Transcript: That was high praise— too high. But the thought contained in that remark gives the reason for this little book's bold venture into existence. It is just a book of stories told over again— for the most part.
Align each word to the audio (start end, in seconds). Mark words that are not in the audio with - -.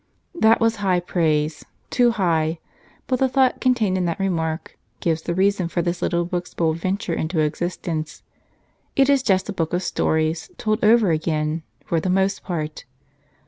That 0.33 0.59
was 0.59 0.77
high 0.77 0.99
praise— 0.99 1.63
too 1.91 2.09
high. 2.09 2.57
But 3.05 3.19
the 3.19 3.29
thought 3.29 3.61
contained 3.61 3.99
in 3.99 4.05
that 4.05 4.19
remark 4.19 4.75
gives 4.99 5.21
the 5.21 5.35
reason 5.35 5.67
for 5.67 5.83
this 5.83 6.01
little 6.01 6.25
book's 6.25 6.55
bold 6.55 6.77
venture 6.77 7.13
into 7.13 7.37
existence. 7.37 8.23
It 8.95 9.11
is 9.11 9.21
just 9.21 9.47
a 9.49 9.53
book 9.53 9.73
of 9.73 9.83
stories 9.83 10.49
told 10.57 10.83
over 10.83 11.11
again— 11.11 11.61
for 11.85 11.99
the 11.99 12.09
most 12.09 12.43
part. 12.43 12.85